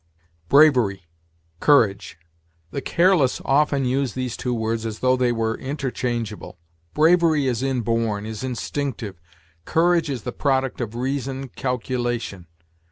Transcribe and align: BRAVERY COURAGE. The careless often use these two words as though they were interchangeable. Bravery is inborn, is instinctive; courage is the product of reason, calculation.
BRAVERY 0.49 1.03
COURAGE. 1.59 2.17
The 2.71 2.81
careless 2.81 3.39
often 3.45 3.85
use 3.85 4.15
these 4.15 4.35
two 4.35 4.51
words 4.55 4.83
as 4.83 4.97
though 4.97 5.15
they 5.15 5.31
were 5.31 5.55
interchangeable. 5.59 6.57
Bravery 6.95 7.45
is 7.45 7.61
inborn, 7.61 8.25
is 8.25 8.43
instinctive; 8.43 9.21
courage 9.65 10.09
is 10.09 10.23
the 10.23 10.31
product 10.31 10.81
of 10.81 10.95
reason, 10.95 11.49
calculation. 11.49 12.47